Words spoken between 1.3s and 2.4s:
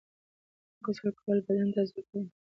بدن تازه کوي